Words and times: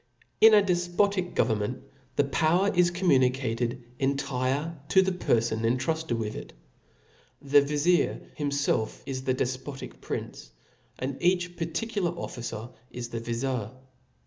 TN 0.41 0.57
a 0.57 0.63
defpotic 0.65 1.35
government 1.35 1.83
the 2.15 2.23
power 2.23 2.73
is 2.73 2.89
cbmfnu* 2.89 3.19
•■• 3.19 3.31
nicated 3.31 3.83
entire 3.99 4.79
to 4.89 5.03
the 5.03 5.11
perfon 5.11 5.63
intruded 5.63 6.13
with 6.17 6.33
it. 6.33 6.53
The 7.39 7.61
vizir 7.61 8.19
himfclf 8.35 9.03
is 9.05 9.25
the 9.25 9.35
defpotic 9.35 10.01
prince; 10.01 10.49
and 10.97 11.21
each 11.21 11.55
particular 11.55 12.09
officer 12.17 12.69
is 12.89 13.09
the 13.09 13.19
vizir. 13.19 13.73